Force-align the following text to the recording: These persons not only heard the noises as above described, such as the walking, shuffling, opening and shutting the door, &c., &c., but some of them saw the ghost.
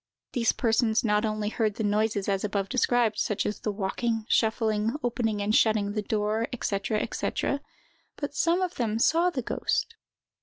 These 0.31 0.51
persons 0.53 1.03
not 1.03 1.25
only 1.25 1.49
heard 1.49 1.75
the 1.75 1.83
noises 1.83 2.27
as 2.27 2.43
above 2.43 2.69
described, 2.69 3.19
such 3.19 3.45
as 3.45 3.59
the 3.59 3.71
walking, 3.71 4.25
shuffling, 4.27 4.95
opening 5.03 5.43
and 5.43 5.53
shutting 5.53 5.91
the 5.91 6.01
door, 6.01 6.47
&c., 6.59 6.79
&c., 7.11 7.59
but 8.15 8.33
some 8.33 8.63
of 8.63 8.75
them 8.77 8.97
saw 8.97 9.29
the 9.29 9.43
ghost. 9.43 9.93